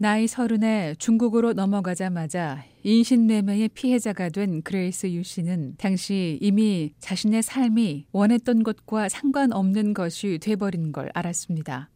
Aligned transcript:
나이 0.00 0.28
서른에 0.28 0.94
중국으로 1.00 1.54
넘어가자마자 1.54 2.62
인신매매의 2.84 3.70
피해자가 3.70 4.28
된 4.28 4.62
그레이스 4.62 5.08
유 5.08 5.24
씨는 5.24 5.74
당시 5.76 6.38
이미 6.40 6.92
자신의 7.00 7.42
삶이 7.42 8.06
원했던 8.12 8.62
것과 8.62 9.08
상관없는 9.08 9.94
것이 9.94 10.38
돼버린 10.40 10.92
걸 10.92 11.10
알았습니다. 11.14 11.90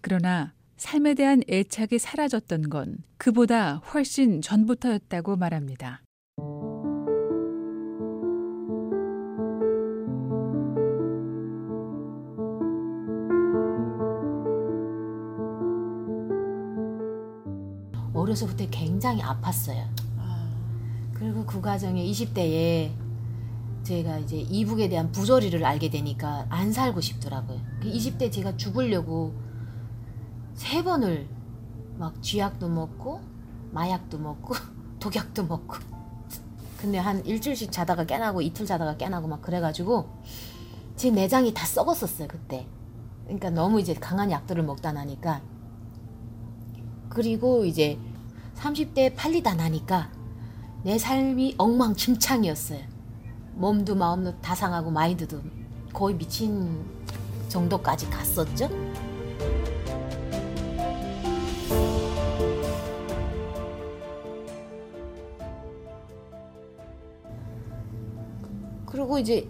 그러나 0.00 0.54
삶에 0.78 1.12
대한 1.12 1.42
애착이 1.46 1.98
사라졌던 1.98 2.70
건 2.70 2.96
그보다 3.18 3.82
훨씬 3.92 4.40
전부터였다고 4.40 5.36
말합니다. 5.36 6.02
어려서부터 18.34 18.66
굉장히 18.70 19.22
아팠어요. 19.22 19.86
그리고 21.12 21.44
그 21.46 21.60
과정에 21.60 22.04
20대에 22.04 22.92
제가 23.82 24.18
이제 24.18 24.36
이북에 24.36 24.88
대한 24.88 25.12
부조리를 25.12 25.64
알게 25.64 25.90
되니까 25.90 26.46
안 26.48 26.72
살고 26.72 27.00
싶더라고요. 27.00 27.60
20대 27.82 28.18
그 28.18 28.30
제가 28.30 28.56
죽으려고 28.56 29.34
세 30.54 30.82
번을 30.82 31.28
막 31.96 32.20
쥐약도 32.22 32.68
먹고 32.68 33.20
마약도 33.72 34.18
먹고 34.18 34.54
독약도 35.00 35.44
먹고 35.46 35.76
근데 36.78 36.98
한 36.98 37.24
일주일씩 37.24 37.72
자다가 37.72 38.04
깨나고 38.04 38.42
이틀 38.42 38.66
자다가 38.66 38.96
깨나고 38.96 39.26
막 39.28 39.42
그래가지고 39.42 40.08
제 40.96 41.10
내장이 41.10 41.54
다 41.54 41.66
썩었었어요 41.66 42.28
그때 42.28 42.66
그러니까 43.24 43.50
너무 43.50 43.80
이제 43.80 43.94
강한 43.94 44.30
약들을 44.30 44.62
먹다 44.64 44.92
나니까 44.92 45.40
그리고 47.08 47.64
이제 47.64 47.98
30대 48.56 49.14
팔리다 49.16 49.54
나니까 49.54 50.10
내 50.82 50.98
삶이 50.98 51.54
엉망진창이었어요. 51.58 52.80
몸도 53.54 53.94
마음도 53.94 54.38
다 54.40 54.54
상하고 54.54 54.90
마인드도 54.90 55.40
거의 55.92 56.16
미친 56.16 56.84
정도까지 57.48 58.10
갔었죠. 58.10 58.68
그리고 68.86 69.18
이제 69.18 69.48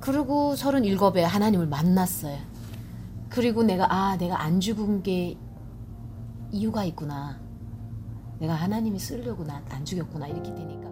그리고 0.00 0.54
37에 0.54 1.20
하나님을 1.20 1.66
만났어요. 1.66 2.38
그리고 3.28 3.62
내가 3.62 3.92
아 3.92 4.16
내가 4.16 4.42
안 4.42 4.60
죽은 4.60 5.02
게 5.02 5.36
이유가 6.52 6.84
있구나. 6.84 7.45
내가 8.38 8.54
하나님이 8.54 8.98
쓰려고 8.98 9.44
나 9.44 9.62
안 9.70 9.84
죽였구나 9.84 10.26
이렇게 10.28 10.54
되니까. 10.54 10.90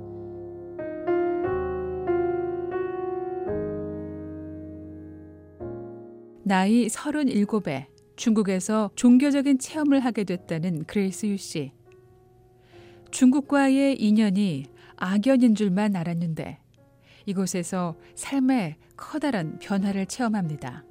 나이 6.42 6.86
37에 6.86 7.86
중국에서 8.16 8.90
종교적인 8.94 9.58
체험을 9.58 10.00
하게 10.00 10.24
됐다는 10.24 10.84
그레이스 10.84 11.26
유 11.26 11.36
씨. 11.36 11.72
중국과의 13.10 14.00
인연이 14.00 14.66
악연인 14.96 15.54
줄만 15.54 15.96
알았는데 15.96 16.58
이곳에서 17.26 17.96
삶의 18.14 18.76
커다란 18.96 19.58
변화를 19.58 20.06
체험합니다. 20.06 20.84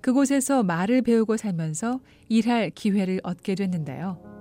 그곳에서 0.00 0.62
말을 0.62 1.02
배우고 1.02 1.36
살면서 1.36 2.00
일할 2.28 2.70
기회를 2.70 3.20
얻게 3.22 3.54
됐는데요. 3.54 4.35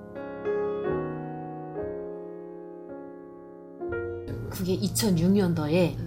그게 4.56 4.78
2006년도에 4.80 5.98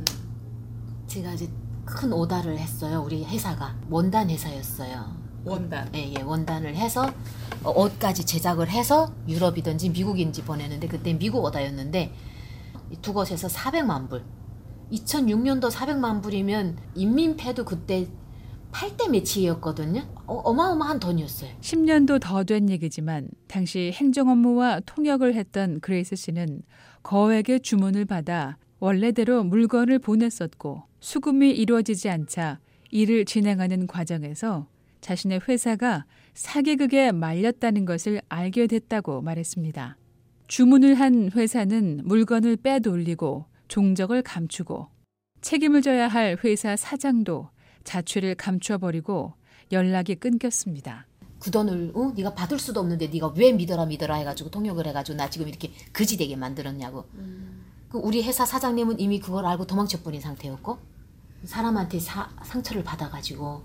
제가 1.07 1.35
이제 1.35 1.51
큰 1.85 2.13
오다를 2.13 2.59
했어요. 2.59 3.03
우리 3.05 3.23
회사가 3.23 3.77
원단 3.91 4.31
회사였어요. 4.31 5.15
원단. 5.45 5.91
예, 5.95 6.15
예, 6.15 6.23
원단을 6.23 6.75
해서 6.75 7.13
어, 7.63 7.71
옷까지 7.71 8.25
제작을 8.25 8.71
해서 8.71 9.13
유럽이든지 9.29 9.91
미국인지 9.91 10.43
보내는데 10.43 10.89
그때 10.89 11.13
미국 11.13 11.45
오다였는데 11.45 12.15
두 13.03 13.13
곳에서 13.13 13.49
400만 13.49 14.09
불. 14.09 14.25
2006년도 14.93 15.71
400만 15.71 16.23
불이면 16.23 16.79
인민폐도 16.95 17.67
그때 17.67 18.09
8대 18.73 19.11
몇이었거든요. 19.11 20.03
어, 20.27 20.53
마어마한 20.53 21.01
돈이었어요. 21.01 21.51
10년도 21.61 22.21
더 22.21 22.45
된 22.45 22.69
얘기지만 22.71 23.29
당시 23.47 23.91
행정 23.95 24.29
업무와 24.29 24.81
통역을 24.87 25.35
했던 25.35 25.81
그레이스 25.81 26.17
씨는 26.17 26.63
거액의 27.03 27.61
주문을 27.61 28.05
받아 28.05 28.59
원래대로 28.79 29.43
물건을 29.45 29.99
보냈었고 29.99 30.85
수금이 31.01 31.51
이루어지지 31.51 32.09
않자 32.11 32.61
일을 32.91 33.25
진행하는 33.25 33.87
과정에서 33.87 34.67
자신의 35.01 35.41
회사가 35.49 36.05
사기극에 36.35 37.13
말렸다는 37.13 37.85
것을 37.85 38.21
알게 38.29 38.67
됐다고 38.67 39.21
말했습니다. 39.23 39.97
주문을 40.47 40.95
한 40.95 41.31
회사는 41.35 42.03
물건을 42.05 42.57
빼돌리고 42.57 43.47
종적을 43.69 44.23
감추고 44.23 44.89
책임을 45.41 45.83
져야 45.83 46.09
할 46.09 46.37
회사 46.45 46.75
사장도 46.77 47.51
자취를 47.89 48.35
감춰버리고 48.35 49.33
연락이 49.73 50.15
끊겼습니다. 50.15 51.07
그 51.41 51.51
돈을 51.51 51.93
어? 51.95 52.13
네가 52.15 52.35
받을 52.35 52.59
수도 52.59 52.81
없는데 52.81 53.09
네가 53.09 53.33
왜 53.37 53.53
믿어라 53.53 53.87
믿어라 53.87 54.17
해가지고 54.17 54.51
통역을 54.51 54.87
해가지고 54.89 55.17
나 55.17 55.31
지금 55.31 55.49
이렇게 55.49 55.73
거지되게 55.95 56.37
만들었냐고. 56.37 57.07
음. 57.15 57.65
그 57.89 57.97
우리 57.99 58.23
회사 58.23 58.45
사장님은 58.45 59.01
이미 59.01 59.19
그걸 59.19 59.47
알고 59.47 59.67
도망쳐버린 59.67 60.21
상태였고 60.21 60.79
사람한테 61.45 61.99
사, 62.01 62.29
상처를 62.45 62.85
받아가지고 62.85 63.63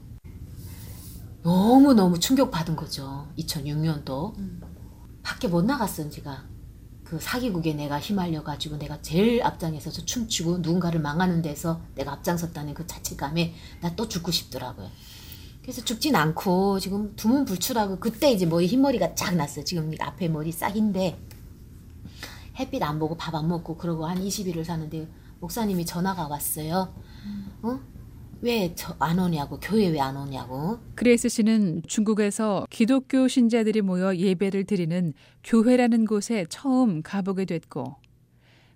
너무 1.41 1.93
너무 1.93 2.17
충격 2.17 2.49
받은 2.49 2.77
거죠. 2.77 3.27
2006년도 3.37 4.37
음. 4.37 4.61
밖에 5.21 5.49
못 5.49 5.65
나갔어 5.65 6.07
지가. 6.09 6.45
그 7.03 7.19
사기극에 7.19 7.73
내가 7.73 7.99
휘말려 7.99 8.43
가지고 8.43 8.77
내가 8.77 9.01
제일 9.01 9.43
앞장서서 9.43 9.91
춤추고 9.91 10.59
누군가를 10.59 10.99
망하는 11.01 11.41
데서 11.41 11.81
내가 11.95 12.13
앞장섰다는 12.13 12.73
그 12.73 12.87
자책감에 12.87 13.53
나 13.81 13.95
또 13.95 14.07
죽고 14.07 14.31
싶더라고요. 14.31 14.89
그래서 15.61 15.83
죽진 15.83 16.15
않고 16.15 16.79
지금 16.79 17.15
두문불출하고 17.15 17.99
그때 17.99 18.31
이제 18.31 18.45
머리 18.45 18.67
흰머리가 18.67 19.15
쫙 19.15 19.35
났어요. 19.35 19.63
지금 19.63 19.91
앞에 19.99 20.27
머리 20.27 20.51
싹인데 20.51 21.17
햇빛 22.59 22.81
안 22.83 22.99
보고 22.99 23.15
밥 23.15 23.33
안 23.35 23.47
먹고 23.47 23.77
그러고 23.77 24.05
한 24.05 24.17
20일을 24.19 24.63
사는데 24.63 25.07
목사님이 25.39 25.85
전화가 25.85 26.27
왔어요. 26.27 26.93
어? 27.61 27.79
왜 28.43 28.75
안 28.99 29.19
오냐고 29.19 29.57
교회 29.59 29.87
왜 29.87 29.99
안 29.99 30.17
오냐고. 30.17 30.79
그레이스 30.95 31.29
씨는 31.29 31.83
중국에서 31.87 32.65
기독교 32.69 33.27
신자들이 33.27 33.81
모여 33.81 34.15
예배를 34.15 34.65
드리는 34.65 35.13
교회라는 35.43 36.05
곳에 36.05 36.45
처음 36.49 37.01
가보게 37.01 37.45
됐고 37.45 37.95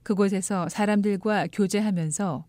그곳에서 0.04 0.70
사람들과 0.70 1.48
교제하면서 1.52 2.46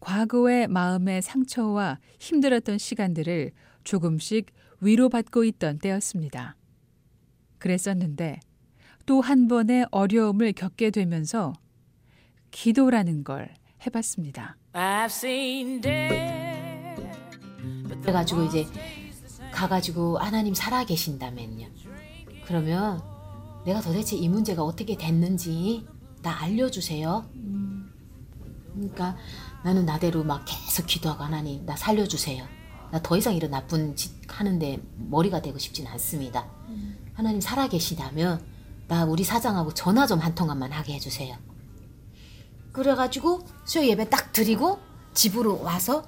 과거의 0.00 0.68
마음의 0.68 1.22
상처와 1.22 1.98
힘들었던 2.20 2.76
시간들을 2.78 3.50
조금씩 3.84 4.46
위로받고 4.80 5.44
있던 5.44 5.78
때였습니다. 5.78 6.56
그랬었는데 7.58 8.40
또 9.06 9.20
한 9.22 9.48
번의 9.48 9.86
어려움을 9.90 10.52
겪게 10.52 10.90
되면서 10.90 11.54
기도라는 12.50 13.24
걸 13.24 13.54
해봤습니다. 13.86 14.56
그래가지고 18.02 18.44
이제 18.44 18.66
가가지고 19.52 20.18
하나님 20.18 20.54
살아 20.54 20.84
계신다면요. 20.84 21.66
그러면 22.46 23.02
내가 23.64 23.80
도대체 23.80 24.16
이 24.16 24.28
문제가 24.28 24.62
어떻게 24.62 24.96
됐는지 24.96 25.86
나 26.22 26.40
알려주세요. 26.42 27.24
그러니까 28.74 29.16
나는 29.64 29.84
나대로 29.86 30.22
막 30.24 30.44
계속 30.46 30.86
기도하고 30.86 31.24
하나님 31.24 31.64
나 31.66 31.76
살려주세요. 31.76 32.44
나 32.90 33.00
더 33.02 33.16
이상 33.18 33.34
이런 33.34 33.50
나쁜 33.50 33.94
짓 33.96 34.12
하는데 34.28 34.80
머리가 34.96 35.42
되고 35.42 35.58
싶진 35.58 35.86
않습니다. 35.88 36.46
하나님 37.14 37.40
살아 37.40 37.68
계시다면 37.68 38.42
나 38.86 39.04
우리 39.04 39.24
사장하고 39.24 39.74
전화 39.74 40.06
좀 40.06 40.20
한 40.20 40.34
통화만 40.34 40.72
하게 40.72 40.94
해주세요. 40.94 41.36
그래가지고 42.72 43.40
수요 43.64 43.84
예배 43.86 44.08
딱 44.08 44.32
드리고 44.32 44.78
집으로 45.12 45.62
와서 45.62 46.04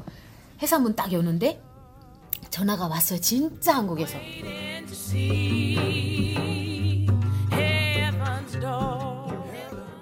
회사 0.63 0.79
문 0.79 0.95
딱 0.95 1.13
여는데 1.13 1.61
전화가 2.51 2.89
왔어요. 2.89 3.21
진짜 3.21 3.77
한국에서. 3.77 4.19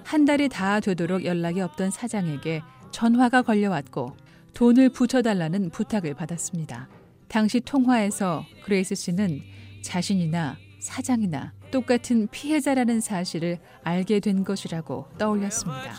한 0.03 0.25
달이 0.25 0.49
다 0.49 0.79
되도록 0.79 1.25
연락이 1.25 1.61
없던 1.61 1.91
사장에게 1.91 2.61
전화가 2.91 3.43
걸려왔고 3.43 4.15
돈을 4.55 4.89
부쳐달라는 4.89 5.69
부탁을 5.69 6.15
받았습니다. 6.15 6.89
당시 7.27 7.59
통화에서 7.59 8.43
그레이스 8.63 8.95
씨는 8.95 9.41
자신이나 9.83 10.57
사장이나 10.79 11.53
똑같은 11.69 12.27
피해자라는 12.31 12.99
사실을 12.99 13.59
알게 13.83 14.19
된 14.19 14.43
것이라고 14.43 15.05
떠올렸습니다. 15.19 15.93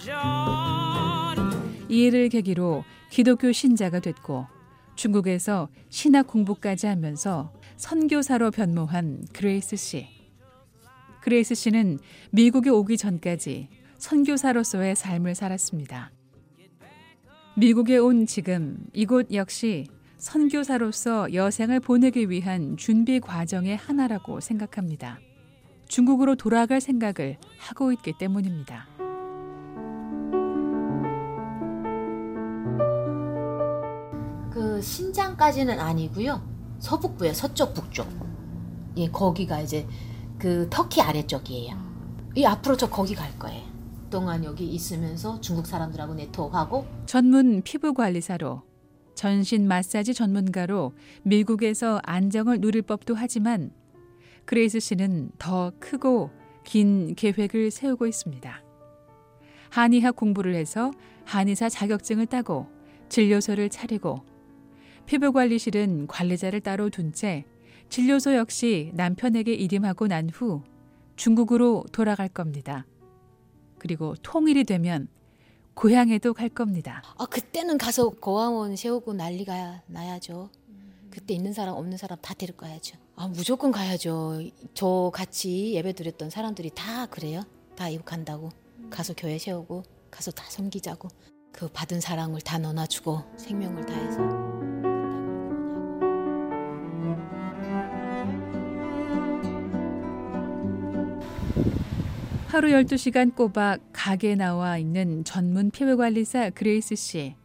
이 1.88 2.02
일을 2.06 2.28
계기로 2.28 2.84
기독교 3.10 3.52
신자가 3.52 4.00
됐고 4.00 4.46
중국에서 5.00 5.70
신학 5.88 6.26
공부까지 6.26 6.86
하면서 6.86 7.54
선교사로 7.78 8.50
변모한 8.50 9.24
그레이스 9.32 9.76
씨. 9.76 10.06
그레이스 11.22 11.54
씨는 11.54 11.98
미국에 12.32 12.68
오기 12.68 12.98
전까지 12.98 13.68
선교사로서의 13.96 14.94
삶을 14.94 15.34
살았습니다. 15.34 16.10
미국에 17.56 17.96
온 17.96 18.26
지금 18.26 18.76
이곳 18.92 19.32
역시 19.32 19.86
선교사로서 20.18 21.32
여생을 21.32 21.80
보내기 21.80 22.28
위한 22.28 22.76
준비 22.76 23.20
과정의 23.20 23.78
하나라고 23.78 24.40
생각합니다. 24.40 25.18
중국으로 25.88 26.34
돌아갈 26.34 26.82
생각을 26.82 27.38
하고 27.58 27.90
있기 27.92 28.12
때문입니다. 28.18 28.86
그 34.80 34.84
신장까지는 34.84 35.78
아니고요. 35.78 36.40
서북부에 36.78 37.34
서쪽 37.34 37.74
북쪽. 37.74 38.08
예, 38.96 39.10
거기가 39.10 39.60
이제 39.60 39.86
그 40.38 40.68
터키 40.70 41.02
아래쪽이에요. 41.02 41.76
이 42.34 42.46
앞으로 42.46 42.78
저 42.78 42.88
거기 42.88 43.14
갈 43.14 43.38
거예요. 43.38 43.62
동안 44.08 44.42
여기 44.42 44.64
있으면서 44.64 45.38
중국 45.42 45.66
사람들하고 45.66 46.14
네트워크하고 46.14 46.86
전문 47.04 47.60
피부 47.60 47.92
관리사로 47.92 48.62
전신 49.14 49.68
마사지 49.68 50.14
전문가로 50.14 50.94
미국에서 51.24 52.00
안정을 52.02 52.62
누릴 52.62 52.80
법도 52.80 53.14
하지만 53.14 53.72
그레이스 54.46 54.80
씨는 54.80 55.32
더 55.38 55.72
크고 55.78 56.30
긴 56.64 57.14
계획을 57.14 57.70
세우고 57.70 58.06
있습니다. 58.06 58.62
한의학 59.68 60.16
공부를 60.16 60.54
해서 60.54 60.90
한의사 61.26 61.68
자격증을 61.68 62.24
따고 62.24 62.66
진료소를 63.10 63.68
차리고 63.68 64.29
피부관리실은 65.06 66.06
관리자를 66.06 66.60
따로 66.60 66.90
둔 66.90 67.12
채 67.12 67.44
진료소 67.88 68.34
역시 68.36 68.92
남편에게 68.94 69.54
이임하고 69.54 70.06
난 70.06 70.28
후 70.30 70.62
중국으로 71.16 71.84
돌아갈 71.92 72.28
겁니다. 72.28 72.86
그리고 73.78 74.14
통일이 74.22 74.64
되면 74.64 75.08
고향에도 75.74 76.32
갈 76.34 76.48
겁니다. 76.48 77.02
아 77.18 77.26
그때는 77.26 77.78
가서 77.78 78.10
고아원 78.10 78.76
세우고 78.76 79.14
난리가 79.14 79.82
나야죠. 79.86 80.50
그때 81.10 81.34
있는 81.34 81.52
사람 81.52 81.74
없는 81.74 81.96
사람 81.98 82.18
다 82.22 82.32
데리고 82.34 82.58
가야죠. 82.58 82.96
아 83.16 83.26
무조건 83.28 83.72
가야죠. 83.72 84.40
저 84.74 85.10
같이 85.12 85.72
예배 85.74 85.94
드렸던 85.94 86.30
사람들이 86.30 86.70
다 86.74 87.06
그래요. 87.06 87.42
다 87.76 87.88
이거 87.88 88.04
간다고 88.04 88.50
가서 88.88 89.14
교회 89.16 89.36
세우고 89.38 89.82
가서 90.10 90.30
다 90.30 90.44
섬기자고 90.48 91.08
그 91.52 91.68
받은 91.68 92.00
사랑을 92.00 92.40
다 92.40 92.58
나눠주고 92.58 93.22
생명을 93.36 93.84
다해서. 93.86 94.59
하루 102.50 102.70
12시간 102.70 103.32
꼬박 103.32 103.78
가게에 103.92 104.34
나와 104.34 104.76
있는 104.76 105.22
전문 105.22 105.70
피부관리사 105.70 106.50
그레이스 106.50 106.96
씨. 106.96 107.36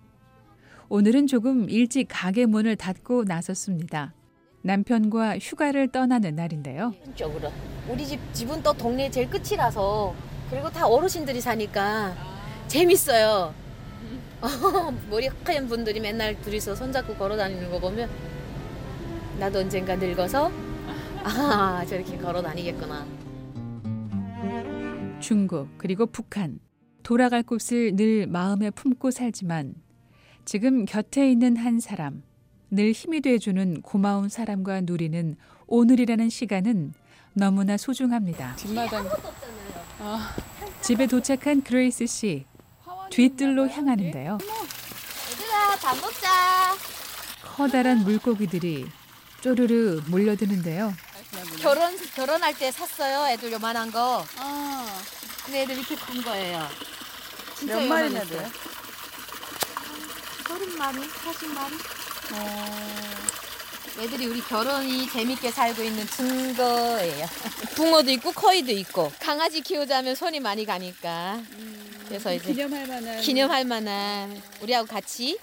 오늘은 0.90 1.28
조금 1.28 1.69
일찍 1.69 2.07
가게 2.10 2.48
문을 2.48 2.75
닫고 2.75 3.25
나섰습니다. 3.25 4.16
남편과 4.63 5.38
휴가를 5.38 5.90
떠나는 5.90 6.34
날인데요. 6.36 6.96
쪽으로 7.13 7.52
우리 7.88 8.04
집 8.04 8.19
집은 8.34 8.63
또 8.63 8.74
동네 8.74 9.12
제일 9.12 9.30
끝이라서 9.30 10.16
그리고 10.50 10.72
다 10.72 10.88
어르신들이 10.88 11.40
사니까 11.40 12.16
재밌어요. 12.68 13.54
머리 15.12 15.30
하얀 15.44 15.68
분들이 15.68 16.00
맨날 16.00 16.42
둘이서 16.42 16.74
손잡고 16.74 17.13
걸어 17.13 17.38
다니는 17.38 17.69
거 17.69 17.80
보면 17.80 18.10
나도 19.38 19.60
언젠가 19.60 19.96
늙어서 19.98 20.51
아 21.24 21.86
저렇게 21.88 22.18
걸어 22.18 22.42
다니겠구나. 22.42 23.25
중국 25.25 25.75
그리고 25.80 26.06
북한 26.06 26.60
돌아갈 27.01 27.42
곳을 27.42 27.95
늘 27.95 28.27
마음에 28.27 28.69
품고 28.69 29.10
살지만 29.10 29.74
지금 30.45 30.86
곁에 30.86 31.31
있는 31.31 31.57
한 31.57 31.80
사람 31.80 32.22
늘 32.69 32.92
힘이 32.92 33.22
돼주는 33.22 33.81
고마운 33.81 34.30
사람과 34.30 34.81
누리는 34.81 35.36
오늘이라는 35.66 36.30
시간은 36.30 36.94
너무나 37.33 37.75
소중합니다. 37.75 38.56
뒷마당 38.57 39.10
집에 40.81 41.07
도착한 41.07 41.63
그레이스 41.63 42.06
씨 42.06 42.45
뒤뜰로 43.10 43.68
향하는데요. 43.68 44.38
얘들아 44.38 45.75
밥 45.81 45.95
먹자. 46.01 46.30
커다란 47.44 48.04
물고기들이 48.04 48.86
쪼르르 49.42 50.01
몰려드는데요. 50.07 50.94
결혼 51.60 51.98
결혼할 52.16 52.57
때 52.57 52.72
샀어요. 52.72 53.27
애들 53.33 53.51
요만한 53.51 53.92
거. 53.92 54.24
아, 54.38 54.55
근데 55.46 55.62
애들 55.62 55.78
이렇게 55.78 55.96
큰 55.96 56.22
거예요. 56.22 56.68
진짜 57.58 57.76
몇 57.80 57.88
마리나 57.88 58.20
요만했어요. 58.22 58.40
돼요? 58.40 58.50
서른 60.48 60.78
마리, 60.78 61.00
사십 61.08 61.54
마리. 61.54 61.76
어, 62.34 64.02
애들이 64.02 64.26
우리 64.28 64.42
결혼이 64.42 65.08
재밌게 65.10 65.52
살고 65.52 65.84
있는 65.84 66.06
증거예요. 66.08 67.26
붕어도 67.76 68.12
있고 68.12 68.32
커이도 68.32 68.72
있고 68.72 69.12
강아지 69.22 69.62
키우자면 69.62 70.16
손이 70.16 70.40
많이 70.40 70.66
가니까 70.66 71.42
그래서 72.08 72.34
이제 72.34 72.54
기념할 72.54 72.88
만한 72.88 73.22
기념할 73.22 73.66
만한 73.66 74.42
우리하고 74.62 74.88
같이 74.88 75.38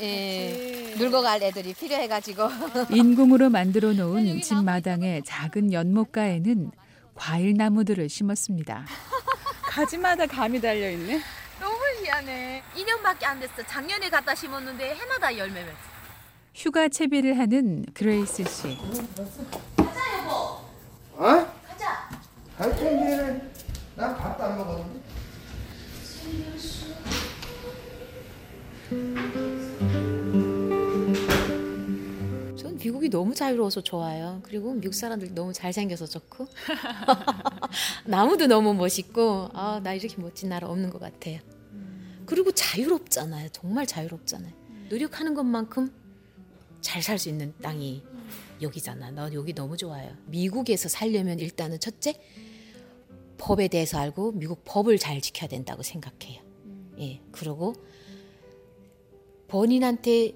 예, 0.00 0.94
놀고 0.98 1.22
갈 1.22 1.42
애들이 1.42 1.74
필요해가지고 1.74 2.48
인공으로 2.94 3.50
만들어 3.50 3.92
놓은 3.92 4.40
집 4.40 4.62
마당의 4.62 5.22
작은 5.24 5.72
연못가에는 5.72 6.70
과일 7.14 7.54
나무들을 7.56 8.08
심었습니다. 8.08 8.86
가지마다 9.72 10.26
감이 10.26 10.60
달려 10.60 10.90
있네. 10.90 11.18
너무 11.58 11.78
희한해. 12.02 12.62
2년밖에 12.76 13.24
안 13.24 13.40
됐어. 13.40 13.62
작년에 13.66 14.10
갖다 14.10 14.34
심었는데 14.34 14.94
해마다 14.96 15.34
열매 15.34 15.64
맺어. 15.64 15.74
휴가 16.54 16.88
채비를 16.88 17.38
하는 17.38 17.86
그레이스 17.94 18.44
씨. 18.44 18.78
어? 21.14 21.22
가자. 21.66 22.10
갈 22.58 22.76
텐데는 22.76 23.50
난 23.96 24.14
밥도 24.18 24.44
안 24.44 24.58
먹었는데. 24.58 25.02
미국이 32.82 33.08
너무 33.08 33.34
자유로워서 33.34 33.80
좋아요. 33.82 34.40
그리고 34.42 34.72
미국 34.74 34.94
사람들 34.94 35.34
너무 35.34 35.52
잘생겨서 35.52 36.06
좋고 36.06 36.48
나무도 38.06 38.48
너무 38.48 38.74
멋있고 38.74 39.50
아, 39.52 39.80
나 39.82 39.94
이렇게 39.94 40.20
멋진 40.20 40.48
나라 40.48 40.68
없는 40.68 40.90
것 40.90 41.00
같아요. 41.00 41.38
그리고 42.26 42.50
자유롭잖아요. 42.52 43.50
정말 43.50 43.86
자유롭잖아요. 43.86 44.52
노력하는 44.88 45.34
것만큼 45.34 45.92
잘 46.80 47.00
살 47.02 47.18
수 47.18 47.28
있는 47.28 47.54
땅이 47.62 48.02
여기잖아. 48.60 49.12
나 49.12 49.32
여기 49.32 49.54
너무 49.54 49.76
좋아요. 49.76 50.16
미국에서 50.26 50.88
살려면 50.88 51.38
일단은 51.38 51.78
첫째 51.78 52.14
법에 53.38 53.68
대해서 53.68 53.98
알고 53.98 54.32
미국 54.32 54.62
법을 54.64 54.98
잘 54.98 55.20
지켜야 55.20 55.48
된다고 55.48 55.82
생각해요. 55.82 56.42
예. 56.98 57.20
그리고 57.30 57.74
본인한테 59.46 60.32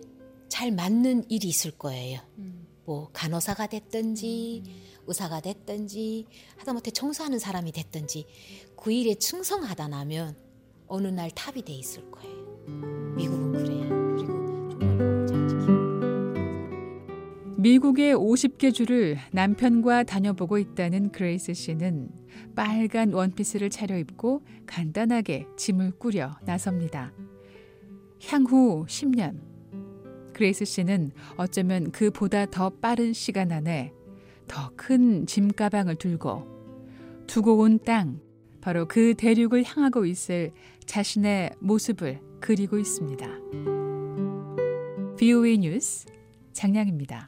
잘 0.48 0.70
맞는 0.70 1.30
일이 1.30 1.48
있을 1.48 1.72
거예요. 1.72 2.20
뭐 2.84 3.10
간호사가 3.12 3.66
됐든지 3.66 4.62
의사가 5.06 5.40
됐든지 5.40 6.26
하다못해 6.56 6.90
청소하는 6.92 7.38
사람이 7.38 7.72
됐든지 7.72 8.26
그 8.76 8.92
일에 8.92 9.14
충성하다 9.14 9.88
나면 9.88 10.36
어느 10.86 11.08
날 11.08 11.30
탑이 11.30 11.62
돼 11.62 11.72
있을 11.72 12.10
거예요. 12.10 12.36
미국은 13.16 13.52
그래요. 13.52 13.88
그리고 14.16 14.68
정말 14.70 14.98
법을 14.98 15.26
잘 15.26 15.48
지키고 15.48 15.86
미국의 17.60 18.14
50개 18.14 18.72
주를 18.72 19.18
남편과 19.32 20.04
다녀보고 20.04 20.58
있다는 20.58 21.10
그레이스 21.10 21.54
씨는 21.54 22.10
빨간 22.54 23.12
원피스를 23.12 23.70
차려입고 23.70 24.42
간단하게 24.66 25.46
짐을 25.56 25.98
꾸려 25.98 26.38
나섭니다. 26.44 27.12
향후 28.28 28.84
10년. 28.88 29.55
그레이스 30.36 30.66
씨는 30.66 31.12
어쩌면 31.38 31.90
그보다 31.90 32.44
더 32.44 32.68
빠른 32.68 33.14
시간 33.14 33.52
안에 33.52 33.94
더 34.46 34.70
큰 34.76 35.24
짐가방을 35.24 35.96
들고 35.96 37.24
두고 37.26 37.56
온 37.56 37.78
땅, 37.82 38.20
바로 38.60 38.86
그 38.86 39.14
대륙을 39.14 39.64
향하고 39.64 40.04
있을 40.04 40.52
자신의 40.84 41.52
모습을 41.60 42.20
그리고 42.38 42.76
있습니다. 42.76 43.26
VOA 45.16 45.56
뉴스 45.56 46.04
장량입니다. 46.52 47.24